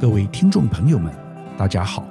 [0.00, 1.12] 各位听众朋友们，
[1.56, 2.06] 大家好。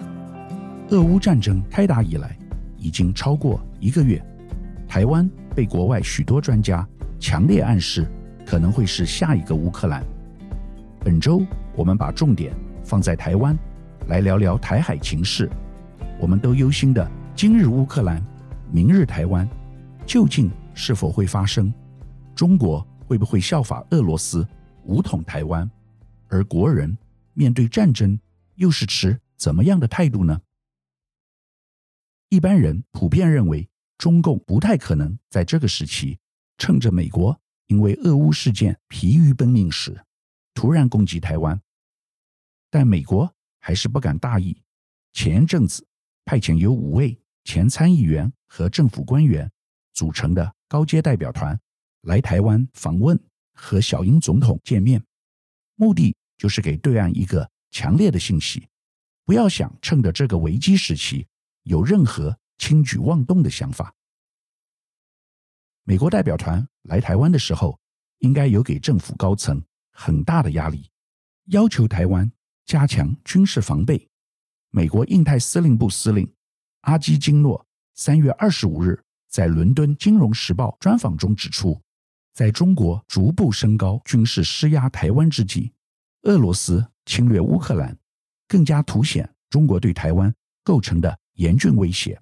[0.89, 2.37] 俄乌战争开打以来，
[2.77, 4.21] 已经超过一个月，
[4.89, 6.85] 台湾被国外许多专家
[7.17, 8.05] 强烈暗示
[8.45, 10.03] 可能会是下一个乌克兰。
[10.99, 11.41] 本周
[11.77, 12.53] 我们把重点
[12.83, 13.57] 放在台湾，
[14.07, 15.49] 来聊聊台海情势。
[16.19, 18.21] 我们都忧心的今日乌克兰，
[18.69, 19.47] 明日台湾，
[20.05, 21.73] 究竟是否会发生？
[22.35, 24.45] 中国会不会效法俄罗斯
[24.83, 25.71] 武统台湾？
[26.27, 26.93] 而国人
[27.37, 28.19] 面对战争
[28.55, 30.41] 又是持怎么样的态度呢？
[32.29, 33.69] 一般人普遍认为，
[33.99, 36.17] 中共不太可能在这个时期
[36.57, 40.03] 趁着美国因为俄乌事件疲于奔命时，
[40.55, 41.61] 突然攻击台湾。
[42.71, 44.59] 但美国还是不敢大意，
[45.13, 45.87] 前一阵子
[46.25, 49.51] 派遣由五位前参议员和政府官员
[49.93, 51.57] 组成的高阶代表团
[52.01, 53.17] 来台湾访问，
[53.53, 55.03] 和小英总统见面。
[55.75, 58.67] 目的就是给对岸一个强烈的信息，
[59.25, 61.27] 不要想趁着这个危机时期
[61.63, 63.93] 有任何轻举妄动的想法。
[65.83, 67.79] 美国代表团来台湾的时候，
[68.19, 70.89] 应该有给政府高层很大的压力，
[71.45, 72.31] 要求台湾
[72.65, 74.09] 加强军事防备。
[74.69, 76.31] 美国印太司令部司令
[76.81, 81.81] 阿基金诺三月二十五日在伦敦《金融时报》专访中指出。
[82.33, 85.73] 在中国逐步升高军事施压台湾之际，
[86.27, 87.97] 俄罗斯侵略乌克兰，
[88.49, 92.21] 更加凸显中国对台湾构成的严峻威胁。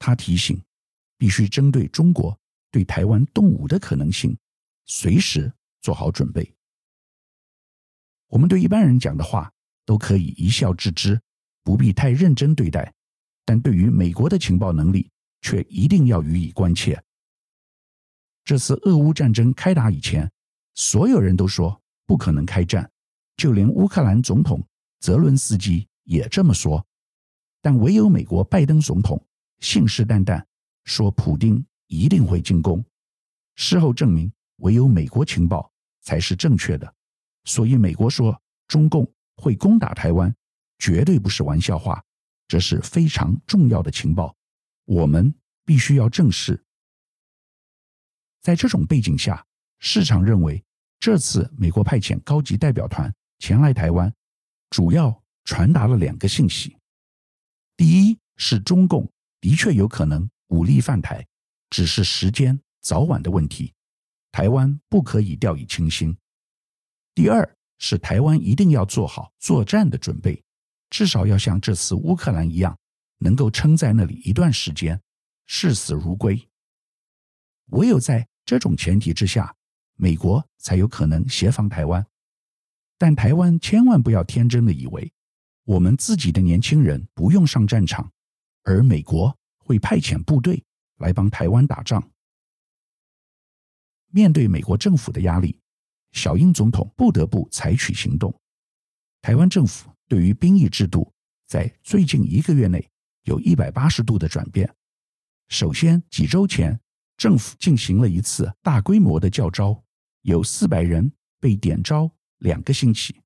[0.00, 0.60] 他提醒，
[1.16, 2.36] 必须针对中国
[2.72, 4.36] 对台湾动武的可能性，
[4.86, 6.52] 随时做好准备。
[8.26, 9.48] 我们对一般人讲的话
[9.86, 11.20] 都可以一笑置之，
[11.62, 12.82] 不必太认真对待；
[13.44, 15.08] 但对于美国的情报能力，
[15.40, 17.00] 却一定要予以关切。
[18.44, 20.28] 这次俄乌战争开打以前，
[20.74, 22.90] 所有人都说不可能开战，
[23.36, 24.66] 就连乌克兰总统
[25.00, 26.84] 泽伦斯基也这么说。
[27.60, 29.26] 但唯有美国拜登总统
[29.60, 30.44] 信誓旦旦
[30.84, 32.84] 说普丁一定会进攻。
[33.54, 35.72] 事后证明，唯有美国情报
[36.02, 36.94] 才是正确的。
[37.44, 38.38] 所以美国说
[38.68, 40.34] 中共会攻打台湾，
[40.78, 42.02] 绝对不是玩笑话，
[42.48, 44.34] 这是非常重要的情报，
[44.84, 46.62] 我们必须要正视。
[48.42, 49.46] 在这种背景下，
[49.78, 50.62] 市场认为
[50.98, 53.10] 这次美国派遣高级代表团
[53.46, 54.10] 前来台湾，
[54.70, 56.78] 主要传达了两个信息：
[57.76, 59.06] 第一是中共
[59.38, 61.26] 的确有可能武力犯台，
[61.68, 63.74] 只是时间早晚的问题，
[64.32, 66.14] 台湾不可以掉以轻心；
[67.14, 67.46] 第二
[67.76, 70.42] 是台湾一定要做好作战的准备，
[70.88, 72.74] 至少要像这次乌克兰一样，
[73.18, 74.98] 能够撑在那里一段时间，
[75.44, 76.48] 视死如归。
[77.72, 79.54] 唯有在这种前提之下，
[79.96, 82.02] 美国才有可能协防台湾。
[83.04, 85.12] 但台湾千万不要天真的以为，
[85.64, 88.10] 我们自己的年轻人不用上战场，
[88.62, 90.64] 而美国会派遣部队
[90.96, 92.02] 来帮台湾打仗。
[94.10, 95.60] 面对美国政府的压力，
[96.12, 98.34] 小英总统不得不采取行动。
[99.20, 101.12] 台湾政府对于兵役制度，
[101.46, 102.90] 在最近一个月内
[103.24, 104.74] 有一百八十度的转变。
[105.48, 106.80] 首先，几周前。
[107.18, 109.84] 政府进行了一次大规模的教招，
[110.22, 112.10] 有四百人被点招
[112.44, 113.22] 两个星期，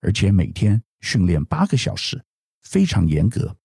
[0.00, 2.22] 而且每天训练八个小时，
[2.62, 3.56] 非常严格。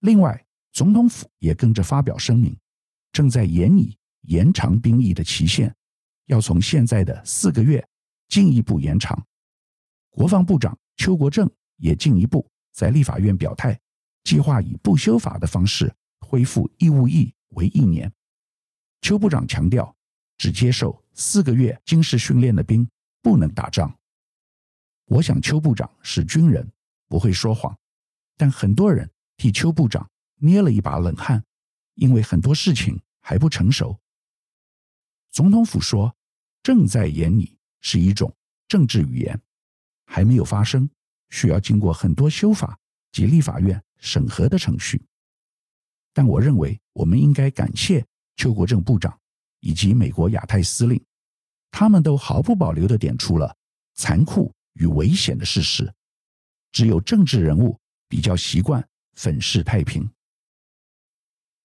[0.00, 2.58] 另外，总统府也跟着发表声明，
[3.12, 5.72] 正在研拟延长兵役的期限，
[6.26, 7.86] 要从现在的四个月
[8.28, 9.24] 进一步延长。
[10.10, 13.78] 国防部长邱国正也进一步在立法院表态，
[14.24, 18.12] 计划以不修法的方式恢复义务役为一年。
[19.02, 19.96] 邱部长强调，
[20.36, 22.88] 只接受四个月军事训练的兵
[23.22, 23.98] 不能打仗。
[25.06, 26.70] 我想邱部长是军人，
[27.08, 27.76] 不会说谎，
[28.36, 31.42] 但很多人替邱部长捏了一把冷汗，
[31.94, 33.98] 因为很多事情还不成熟。
[35.30, 36.14] 总统府说
[36.62, 38.34] 正在研拟是一种
[38.66, 39.40] 政治语言，
[40.06, 40.88] 还没有发生，
[41.30, 42.78] 需要经过很多修法
[43.12, 45.04] 及立法院审核的程序。
[46.12, 48.04] 但我认为我们应该感谢。
[48.36, 49.18] 邱国正部长
[49.58, 51.04] 以及美国亚太司令，
[51.70, 53.56] 他们都毫不保留地点出了
[53.94, 55.92] 残酷与危险的事实。
[56.70, 57.78] 只有政治人物
[58.08, 60.08] 比较习惯粉饰太平。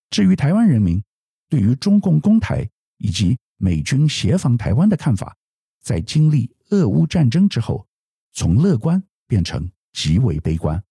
[0.09, 1.03] 至于台湾人民
[1.49, 5.35] 对于中共攻台以及美军协防台湾的看法，
[5.81, 7.85] 在经历俄乌战争之后，
[8.31, 10.81] 从乐观变成极为悲观。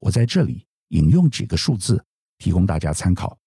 [0.00, 2.04] 我在这里引用几个数字，
[2.38, 3.38] 提供大家参考。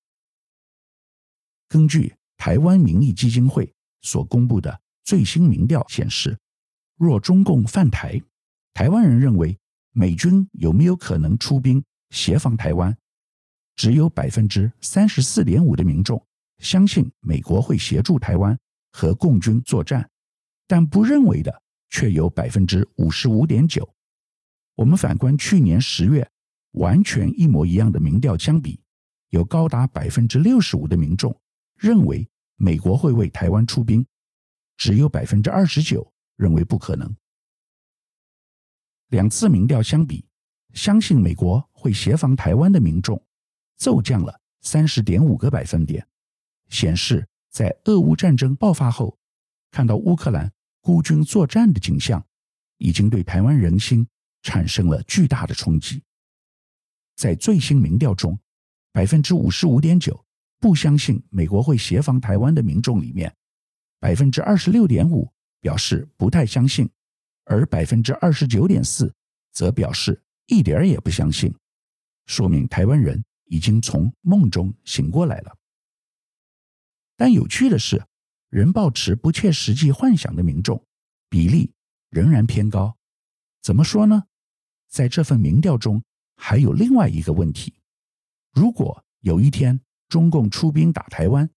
[1.68, 6.36] 根据台湾民意基金会所公布的最新民调显示，
[6.98, 8.19] 若中共犯台，
[8.74, 9.56] 台湾人认为
[9.92, 12.98] 美军有没有可能出兵协防台湾，
[13.75, 16.25] 只有百分之三十四点五的民众
[16.57, 18.57] 相信美国会协助台湾
[18.92, 20.10] 和共军作战，
[20.68, 21.62] 但不认为的
[21.92, 23.88] 却有百分之五十五点九。
[24.74, 26.28] 我们反观去年十月
[26.72, 28.81] 完全一模一样的民调相比，
[29.30, 31.40] 有高达百分之六十五的民众
[31.78, 34.04] 认为美国会为台湾出兵，
[34.77, 37.16] 只有百分之二十九认为不可能。
[39.10, 40.25] 两次民调相比，
[40.74, 43.24] 相信美国会协防台湾的民众
[43.77, 46.06] 骤降了三十点五个百分点，
[46.69, 49.18] 显示在俄乌战争爆发后，
[49.72, 50.51] 看到乌克兰
[50.81, 52.25] 孤军作战的景象，
[52.77, 54.07] 已经对台湾人心
[54.42, 56.04] 产生了巨大的冲击。
[57.16, 58.38] 在最新民调中，
[58.92, 60.25] 百分之五十五点九
[60.60, 63.33] 不相信美国会协防台湾的民众里面，
[64.00, 66.90] 百分之二十六点五表示不太相信，
[67.46, 69.14] 而百分之二十九点四
[69.52, 71.54] 则表示一点儿也不相信，
[72.26, 75.58] 说明台湾人已经从梦中醒过来了。
[77.18, 78.06] 但有趣的是，
[78.50, 80.86] 仍抱持不切实际幻想的民众
[81.30, 81.72] 比例
[82.10, 82.96] 仍然偏高。
[83.62, 84.24] 怎么说呢？
[84.88, 86.04] 在这份民调中，
[86.36, 87.74] 还有另外一个问题。
[88.52, 91.50] 如果有一天中共出兵打台湾，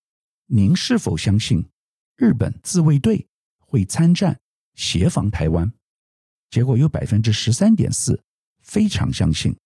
[0.46, 1.68] 您是否相信
[2.18, 3.28] 日本自卫队
[3.60, 4.36] 会参战
[4.74, 5.72] 协防台湾？
[6.50, 8.20] 结果有百分之十三点四
[8.60, 9.56] 非常相信，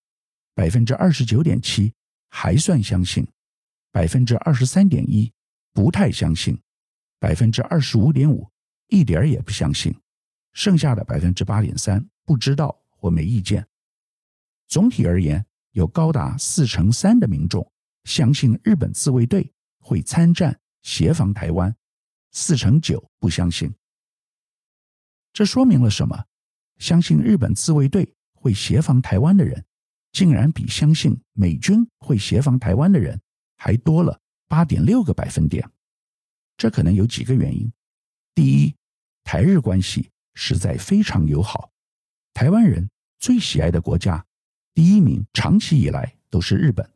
[0.53, 1.91] 百分之二十九点七
[2.29, 3.27] 还算相信，
[3.91, 5.33] 百分之二十三点一
[5.73, 6.55] 不太相信，
[7.17, 8.47] 百分之二十五点五
[8.87, 9.91] 一点儿也不相信，
[10.51, 13.67] 剩下的百分之八点三不知道或没意见。
[14.67, 17.67] 总体而言，有高达四成三的民众
[18.03, 21.75] 相信日本自卫队会参战协防台湾，
[22.33, 23.73] 四成九不相信。
[25.31, 26.25] 这说明了什么？
[26.79, 29.63] 相信日本自卫队会协防台湾的人，
[30.11, 33.19] 竟然比相信美军会协防台湾的人
[33.55, 35.67] 还多了八点六个百分点。
[36.57, 37.71] 这可能有几个原因：
[38.35, 38.75] 第一，
[39.23, 41.71] 台日关系实在非常友好，
[42.33, 42.89] 台湾人
[43.19, 44.25] 最喜爱的国家。
[44.73, 46.91] 第一名长期以来都是日本。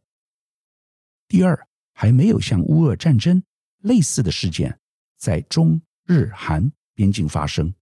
[1.27, 3.43] 第二，还没有像乌俄战争
[3.79, 4.79] 类似的事件
[5.17, 7.73] 在中日韩边境发生。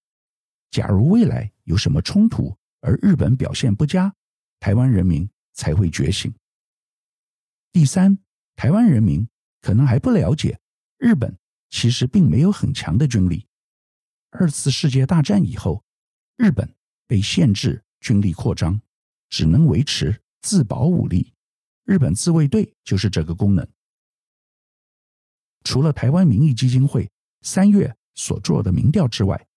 [0.72, 4.14] 假如未来有什么冲突，而日本表现不佳，
[4.60, 6.34] 台湾人民才会觉醒。
[7.72, 8.18] 第三，
[8.56, 9.28] 台湾人民
[9.62, 10.60] 可能还不了解，
[10.98, 11.38] 日本
[11.70, 13.46] 其实并没有很强的军力。
[14.32, 15.84] 二次世界大战以后，
[16.38, 16.74] 日本
[17.06, 18.82] 被限制军力扩张。
[19.28, 21.34] 只能维持自保武力，
[21.84, 23.68] 日本自卫队就是这个功能。
[25.64, 27.10] 除了台湾民意基金会
[27.46, 29.48] 三月所做的民调之外，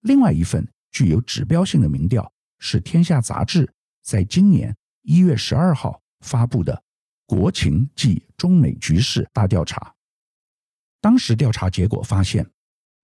[0.00, 3.64] 另外一份具有指标性的民调是《天下杂志》
[4.02, 6.74] 在今年一月十二号发布的
[7.26, 9.76] 《国情暨中美局势大调查》。
[11.00, 12.44] 当时调查结果发现，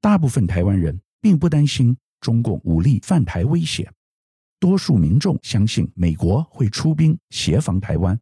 [0.00, 3.88] 大部分台湾人并不担心中共武力犯台威胁。
[4.58, 8.18] 多数民众相信美国会出兵协防台湾，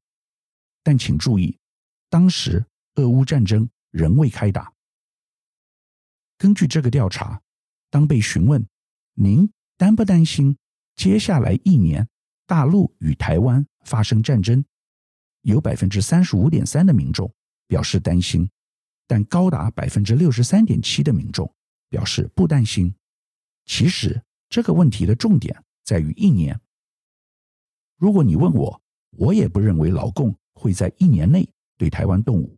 [0.82, 1.58] 但请注意，
[2.10, 2.62] 当时
[2.96, 4.71] 俄乌战争仍未开打。
[6.42, 7.40] 根据这个调查，
[7.88, 8.66] 当被询问
[9.14, 10.58] 您担不担心
[10.96, 12.08] 接下来一年
[12.48, 14.64] 大陆与台湾发生战争，
[15.42, 17.32] 有百分之三十五点三的民众
[17.68, 18.50] 表示担心，
[19.06, 21.48] 但高达百分之六十三点七的民众
[21.88, 22.92] 表示不担心。
[23.66, 25.62] 其实这个问题的重点。
[25.84, 26.60] 在于一年。
[27.98, 28.80] 如果你问我，
[29.10, 32.56] 我也不认为老共会在一年内对台湾动武。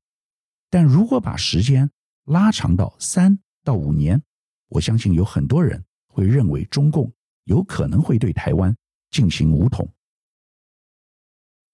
[0.70, 1.90] 但如果把时间
[2.24, 4.22] 拉长到三到五年，
[4.68, 7.10] 我相信有很多人会认为中共
[7.44, 8.76] 有可能会对台湾
[9.10, 9.90] 进行武统。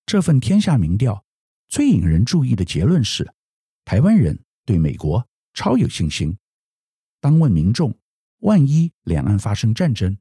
[0.07, 1.23] 这份天下民调
[1.69, 3.29] 最引人注意的结论是，
[3.85, 6.37] 台湾人对美国超有信心。
[7.21, 7.95] 当问民众，
[8.39, 10.17] 万一两岸发生战争，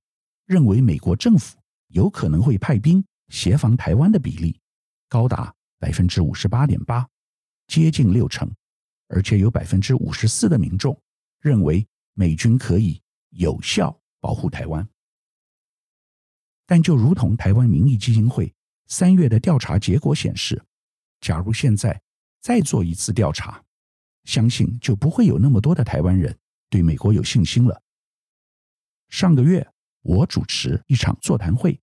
[0.46, 1.58] 认为美国政府
[1.88, 4.60] 有可能会派兵协防台湾的比例
[5.08, 7.08] 高达百分之五十八点八，
[7.68, 8.52] 接近六成，
[9.08, 11.00] 而且有百分之五十四的民众
[11.40, 14.88] 认为美军可以有效保护台湾。
[16.66, 18.54] 但就如同台湾民意基金会
[18.88, 20.64] 三月的调查结果显示，
[21.22, 22.02] 假如现在
[22.42, 23.64] 再做一次调查，
[24.24, 26.38] 相信就不会有那么多的台湾人
[26.70, 27.82] 对美国有信心了。
[29.10, 29.68] 上个月。
[30.02, 31.78] 我主持一场座谈会，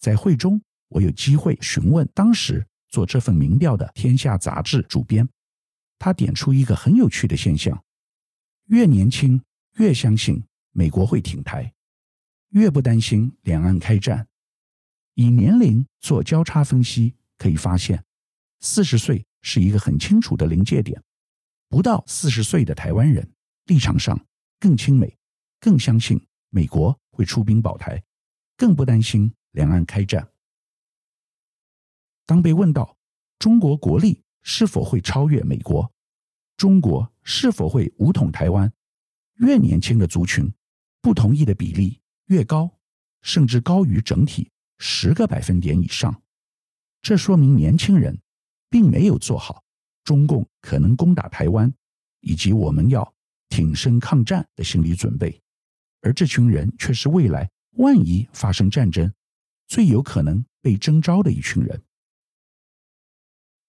[0.00, 5.26] 在会中，我有机会询问当时做这份民调的《天下杂志》主编，
[5.96, 7.84] 他点出一个很有趣的现象：
[8.66, 9.42] 越年轻
[9.74, 10.42] 越相信
[10.72, 11.74] 美国会挺台，
[12.50, 14.26] 越不担心两岸开战
[15.14, 18.04] 以年龄做交叉分析，可以发现，
[18.60, 21.02] 四十岁是一个很清楚的临界点。
[21.68, 23.32] 不到四十岁的台湾人
[23.66, 24.26] 立场上
[24.58, 25.16] 更亲美，
[25.60, 28.02] 更相信美国会出兵保台，
[28.56, 30.28] 更不担心两岸开战。
[32.26, 32.96] 当被问到
[33.38, 35.92] 中国国力是否会超越美国，
[36.56, 38.72] 中国是否会武统台湾，
[39.36, 40.52] 越年轻的族群
[41.00, 42.78] 不同意的比例越高，
[43.22, 44.50] 甚至高于整体。
[44.78, 46.22] 十个百分点以上，
[47.00, 48.20] 这说明年轻人
[48.68, 49.62] 并没有做好
[50.02, 51.72] 中共可能攻打台湾
[52.20, 53.14] 以及我们要
[53.48, 55.40] 挺身抗战的心理准备，
[56.00, 59.10] 而这群人却是未来万一发生战争
[59.68, 61.82] 最有可能被征召的一群人。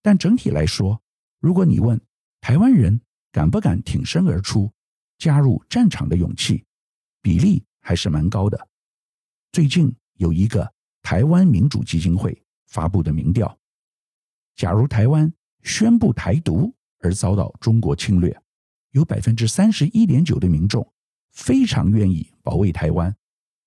[0.02, 1.02] 但整体来说，
[1.40, 2.02] 如果你问
[2.46, 4.72] 台湾人敢不敢挺身而出
[5.18, 6.64] 加入战场的勇气，
[7.20, 8.68] 比例还是蛮高的。
[9.52, 10.72] 最近有一个。
[11.02, 13.60] 台湾民主基金会发布的民调：
[14.56, 15.34] 假如台湾
[15.64, 18.40] 宣布台独而遭到中国侵略，
[18.92, 20.88] 有百分之三十一点九的民众
[21.32, 23.16] 非常愿意保卫台湾，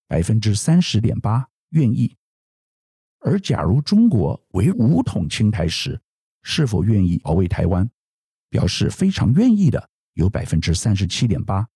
[0.06, 2.14] 百分之三十点八愿意；
[3.18, 6.00] 而假如中国为武统侵台时，
[6.42, 7.88] 是否愿意保卫台湾，
[8.48, 11.68] 表示非常愿意的有百分之三十七点八，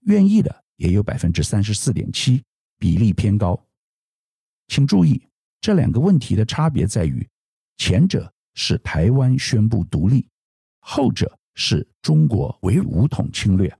[0.00, 2.42] 愿意的也有百分之三十四点七，
[2.78, 3.66] 比例偏高。
[4.68, 5.22] 请注意，
[5.60, 7.26] 这两个问题的差别在于，
[7.76, 10.28] 前者是台湾宣布独立，
[10.80, 13.78] 后者是中国为武统侵略。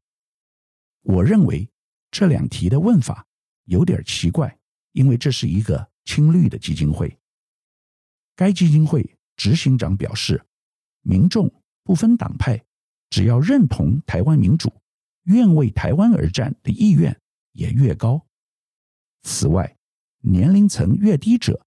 [1.03, 1.69] 我认为
[2.11, 3.27] 这两题的问法
[3.65, 4.59] 有点奇怪，
[4.93, 7.19] 因为这是一个亲绿的基金会。
[8.35, 10.43] 该基金会执行长表示，
[11.03, 11.53] 民众
[11.89, 12.63] 不分党派，
[13.09, 14.71] 只要认同台湾民主，
[15.23, 17.19] 愿为台湾而战的意愿
[17.53, 18.27] 也越高。
[19.23, 19.75] 此外，
[20.21, 21.65] 年龄层越低者，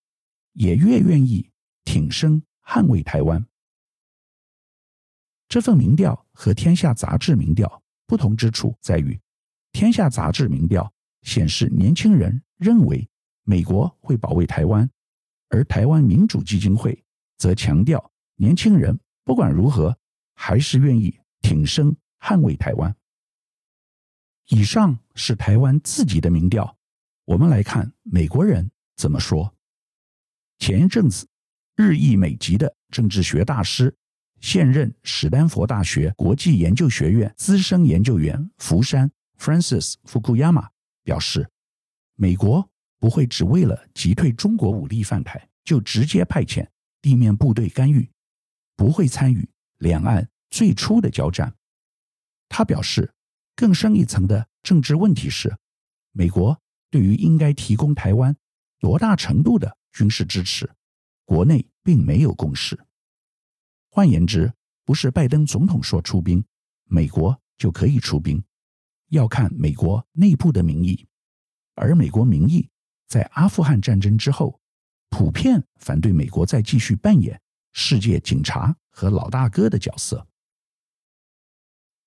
[0.53, 1.49] 也越愿意
[1.85, 3.43] 挺身捍卫台湾。
[5.49, 9.15] 这份民调和《天下》杂志民调不同之处在于，
[9.71, 13.09] 《天下》杂志民调显示年轻人认为
[13.41, 14.87] 美国会保卫台湾，
[15.49, 17.03] 而台湾民主基金会
[17.39, 19.97] 则强调年轻人不管如何
[20.43, 22.95] 还是愿意挺身捍卫台湾。
[24.47, 26.75] 以上是台湾自己的民调。
[27.25, 29.55] 我们来看美国人怎么说。
[30.57, 31.27] 前一阵子，
[31.75, 33.95] 日益美籍的政治学大师、
[34.39, 40.69] 现任史丹佛大学国际研究学院资深研究员福山 （Francis Fukuyama）
[41.03, 41.47] 表示，
[42.15, 42.67] 美国
[42.97, 46.67] 不会只为了击退中国武力犯台，就直接派遣
[46.99, 48.09] 地面部队干预，
[48.75, 51.55] 不会参与两岸最初的交战。
[52.47, 53.11] 他表示，
[53.55, 55.57] 更深一层的政治问题是，
[56.11, 56.61] 美国。
[56.91, 58.35] 对于应该提供台湾
[58.77, 60.69] 多大程度的军事支持，
[61.23, 62.77] 国内并没有共识。
[63.89, 64.51] 换言之，
[64.83, 66.43] 不是拜登总统说出兵，
[66.83, 68.43] 美国就可以出兵，
[69.07, 71.07] 要看美国内部的民意。
[71.75, 72.69] 而美国民意
[73.07, 74.59] 在阿富汗战争之后，
[75.09, 77.41] 普遍反对美国再继续扮演
[77.71, 80.27] 世界警察和老大哥的角色。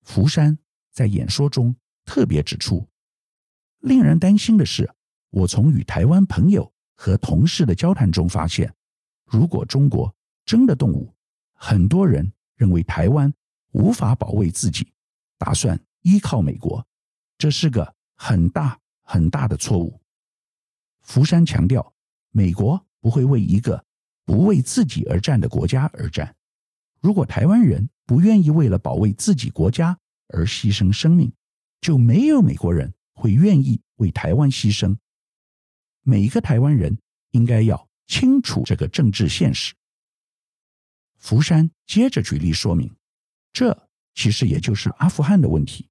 [0.05, 0.57] 福山
[0.93, 2.87] 在演说中特别指出。
[3.81, 4.91] 令人担心的是，
[5.31, 8.73] 我从与台湾朋友和同事的交谈中发现，
[9.25, 10.15] 如果中国
[10.47, 11.13] 真的动武，
[11.55, 13.33] 很多人认为台湾
[13.73, 14.93] 无法保卫自己，
[15.39, 16.87] 打算依靠美国，
[17.37, 20.01] 这是个很大很大的错误。
[21.03, 21.93] 福山强调，
[22.31, 23.85] 美国不会为一个
[24.25, 26.35] 不为自己而战的国家而战。
[27.01, 31.33] 如果台湾人不愿意为了保卫自己国家而牺牲生命，
[31.81, 32.95] 就没有美国人。
[33.17, 34.97] 会愿意为台湾牺牲。
[36.03, 36.99] 每一个台湾人
[37.31, 39.73] 应该要清楚这个政治现实。
[41.17, 42.93] 福山接着举例说明，
[43.53, 45.89] 这其实也就是阿富汗的问题。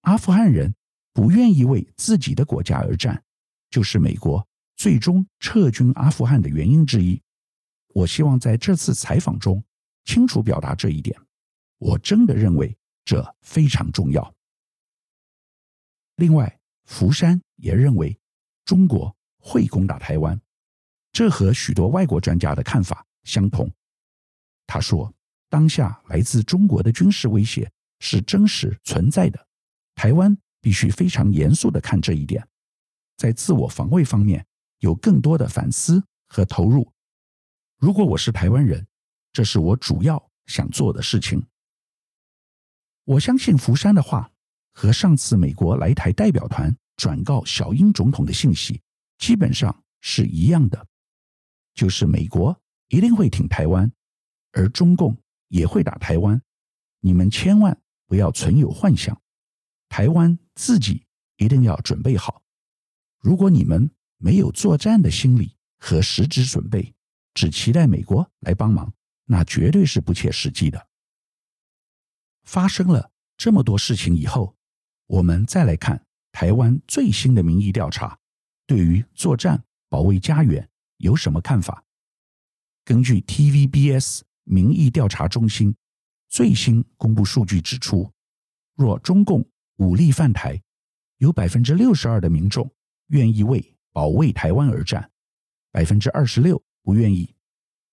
[0.00, 0.74] 阿富汗人
[1.12, 3.22] 不愿意为自己的国家而战，
[3.70, 4.44] 就是美国
[4.76, 7.22] 最终撤军阿富汗的原因之一。
[7.94, 9.62] 我希望在这次采访中
[10.04, 11.16] 清楚表达这一点。
[11.78, 14.34] 我真的认为这非常重要。
[16.16, 18.18] 另外，福山也认为
[18.64, 20.40] 中国会攻打台湾，
[21.12, 23.70] 这和许多外国专家的看法相同。
[24.66, 25.12] 他说，
[25.48, 29.46] 当下来自中国的军事威胁是真实存在的，
[29.94, 32.46] 台湾必须非常严肃地看这一点，
[33.16, 34.44] 在自我防卫方面
[34.78, 36.90] 有更多的反思和投入。
[37.78, 38.86] 如果我是台湾人，
[39.32, 41.46] 这是我主要想做的事情。
[43.06, 44.30] 我相信福山的话。
[44.78, 48.82] 和上次美国来台代表团转告小英总统的信息
[49.16, 50.86] 基本上是一样的。
[51.74, 52.54] 就是美国
[52.88, 53.90] 一定会挺台湾，
[54.52, 55.16] 而中共
[55.48, 56.38] 也会打台湾。
[57.00, 57.74] 你们千万
[58.06, 59.18] 不要存有幻想，
[59.88, 61.06] 台湾自己
[61.38, 62.42] 一定要准备好。
[63.22, 66.94] 如果你们没有作战的心理和实质准备，
[67.32, 68.92] 只期待美国来帮忙，
[69.24, 70.85] 那绝对是不切实际的。
[72.46, 74.56] 发生了这么多事情以后，
[75.06, 78.18] 我们再来看台湾最新的民意调查，
[78.66, 81.84] 对于作战保卫家园有什么看法？
[82.84, 85.74] 根据 TVBS 民意调查中心
[86.28, 88.10] 最新公布数据指出，
[88.76, 89.44] 若中共
[89.76, 90.62] 武力犯台，
[91.18, 92.70] 有百分之六十二的民众
[93.08, 95.10] 愿意为保卫台湾而战，
[95.72, 97.34] 百分之二十六不愿意。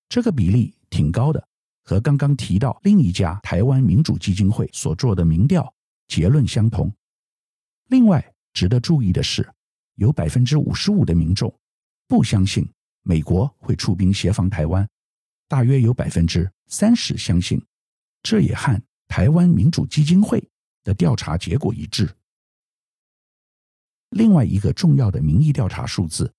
[0.07, 1.47] 这个比例挺高的，
[1.83, 5.73] 和刚刚提到另一家台湾民主基金会所做的民调
[6.07, 6.91] 结论相同。
[7.89, 9.47] 另外值得注意的是，
[9.95, 11.53] 有百分之五十五的民众
[12.07, 12.67] 不相信
[13.03, 14.87] 美国会出兵协防台湾，
[15.47, 17.61] 大约有百分之三十相信。
[18.21, 20.41] 这也和台湾民主基金会
[20.83, 22.09] 的调查结果一致。
[24.11, 26.33] 另外一个重要的民意调查数字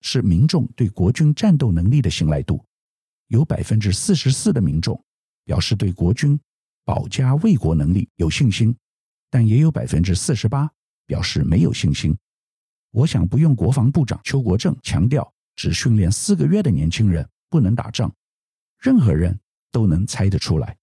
[0.00, 2.64] 是民众对国军战斗能力的信赖度。
[3.28, 5.02] 有百分之四十四的民众
[5.44, 6.38] 表示对国军
[6.84, 8.76] 保家卫国能力有信心，
[9.30, 10.70] 但也有百分之四十八
[11.06, 12.16] 表示没有信心。
[12.90, 18.10] 我想不用国防部长邱国正强调，只训练四个月的年轻人不能打仗，
[18.78, 19.38] 任何人
[19.70, 20.76] 都能猜得出来。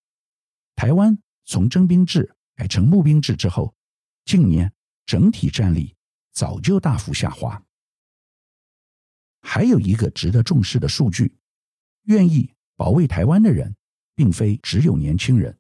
[0.76, 3.74] 台湾从征兵制改成募兵制之后，
[4.24, 4.72] 近年
[5.08, 5.96] 整体战力
[6.32, 7.60] 早就大幅下滑。
[9.42, 11.34] 还有一个值得重视的数据。
[12.06, 13.76] 愿意保卫台湾的人，
[14.16, 15.58] 并非只有年轻人。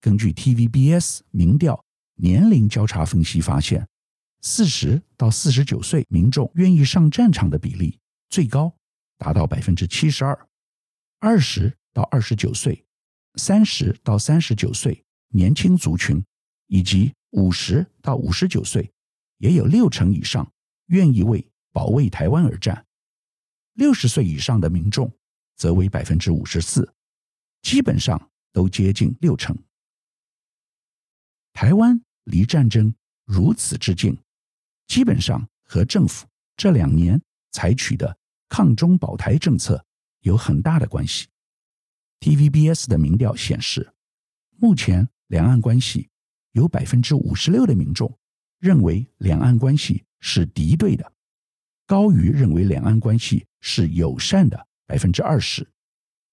[0.00, 3.86] 根据 TVBS 民调年龄交叉分析发现，
[4.40, 8.74] 四十到四十九岁民众愿意上战场的比例最高，
[9.18, 10.48] 达到百分之七十二。
[11.18, 12.84] 二十到二十九岁、
[13.34, 16.22] 三十到三十九岁年轻族群，
[16.66, 18.92] 以及五十到五十九岁，
[19.38, 20.52] 也有六成以上
[20.86, 22.84] 愿意为保卫台湾而战。
[23.72, 25.12] 六十岁以上的民众，
[25.56, 26.94] 则为百分之五十四，
[27.62, 29.56] 基本上都接近六成。
[31.52, 34.16] 台湾离战争如此之近，
[34.86, 38.16] 基本上和政府这两年采取的
[38.48, 39.84] 抗中保台政策
[40.20, 41.26] 有很大的关系。
[42.20, 43.92] TVBS 的民调显示，
[44.58, 46.08] 目前两岸关系
[46.52, 48.18] 有百分之五十六的民众
[48.58, 51.12] 认为两岸关系是敌对的，
[51.86, 54.65] 高于认为两岸关系是友善的。
[54.86, 55.68] 百分之二十，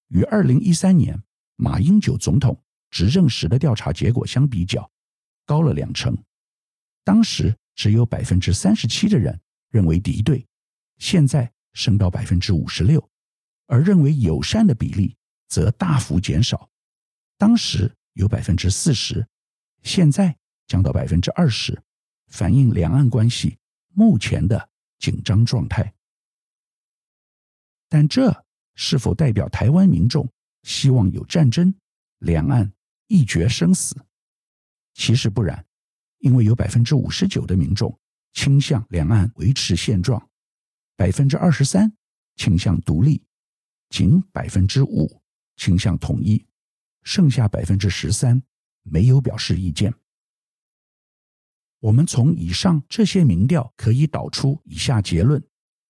[0.09, 1.21] 与二零一三年
[1.55, 4.89] 马英九总统执政时的调查结果相比较，
[5.45, 6.17] 高了两成。
[7.03, 10.47] 当时只有百分之三十七的人认为敌对，
[10.99, 13.09] 现在升到百分之五十六，
[13.65, 16.69] 而认为友善的比例则大幅减少。
[17.37, 19.27] 当时有百分之四十，
[19.81, 20.37] 现在
[20.67, 21.81] 降到百分之二十，
[22.27, 23.57] 反映两岸关系
[23.89, 25.93] 目前的紧张状态。
[27.89, 28.42] 但这
[28.75, 30.29] 是否代表台湾民众
[30.63, 31.73] 希望有战争、
[32.19, 32.71] 两岸
[33.07, 33.95] 一决生死？
[34.93, 35.65] 其实不然，
[36.19, 37.99] 因为有百分之五十九的民众
[38.33, 40.29] 倾向两岸维持现状，
[40.95, 41.91] 百分之二十三
[42.35, 43.23] 倾向独立，
[43.89, 45.21] 仅百分之五
[45.57, 46.45] 倾向统一，
[47.03, 48.41] 剩下百分之十三
[48.83, 49.93] 没有表示意见。
[51.79, 55.43] 我们从以上这些民调可以导出以下结论。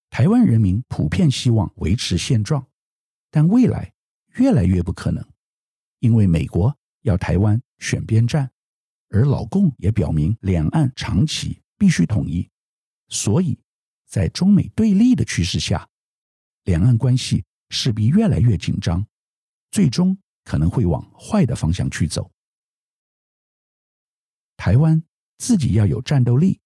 [0.10, 2.68] 台湾人民普遍希望维持现状，
[3.34, 3.92] 但未来
[4.36, 5.28] 越来越不可能，
[5.98, 8.48] 因为美国要台湾选边站，
[9.10, 12.48] 而老共也表明两岸长期必须统一，
[13.08, 13.60] 所以
[14.06, 15.90] 在中美对立的趋势下，
[16.66, 19.04] 两岸关系势必越来越紧张，
[19.72, 22.32] 最终可能会往坏的方向去走。
[24.58, 25.04] 台湾
[25.40, 26.62] 自己要有战斗力，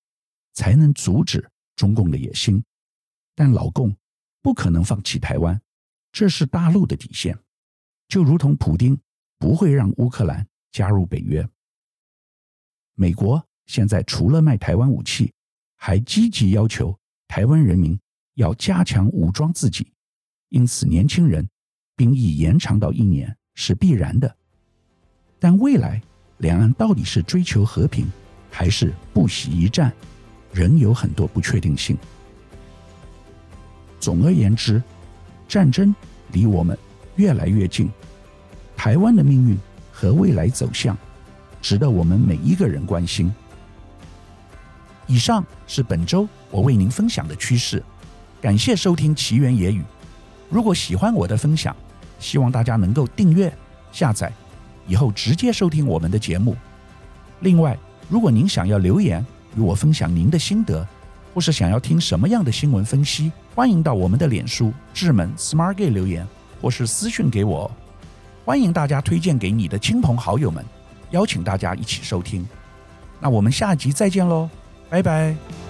[0.51, 2.62] 才能阻止中共的野心。
[3.34, 3.95] 但老共
[4.41, 5.62] 不可能放弃台湾，
[6.12, 7.38] 这是大陆的底线，
[8.08, 9.00] 就如同普丁
[9.38, 11.48] 不会让乌克兰加入北约。
[12.96, 15.32] 美国现在除了卖台湾武器，
[15.76, 18.00] 还积极要求台湾人民
[18.36, 19.91] 要加强武装自己，
[20.50, 21.48] 因此年轻人
[21.96, 24.36] 兵役延长到一年是必然的。
[25.39, 26.02] 但未来
[26.39, 28.08] 两岸到底是追求和平，
[28.50, 29.93] 还是不惜一战，
[30.52, 31.96] 仍有很多不确定性。
[34.00, 34.82] 总而言之，
[35.48, 35.96] 战争
[36.32, 36.78] 离我们
[37.16, 37.90] 越来越近，
[38.76, 39.58] 台湾的命运
[39.92, 40.98] 和未来走向，
[41.62, 43.34] 值得我们每一个人关心。
[45.06, 47.82] 以上是本周我为您分享的趋势，
[48.42, 49.84] 感谢收听奇缘野语。
[50.50, 51.76] 如果喜欢我的分享，
[52.20, 53.52] 希望大家能够订阅、
[53.92, 54.32] 下载，
[54.86, 56.56] 以后直接收听我们的节目。
[57.40, 57.78] 另外，
[58.10, 60.86] 如果您想要留言与我分享您的心得，
[61.38, 66.28] 或是想要听什么样的新闻分析，欢迎到我们的脸书智门 Smart Gay 留言，
[66.60, 67.69] 或是私讯给我。
[68.43, 70.65] 欢迎大家推荐给你的亲朋好友们，
[71.12, 72.43] 邀请大家一起收听。
[73.19, 74.50] 那我们下集再见喽，
[74.89, 75.66] 拜拜。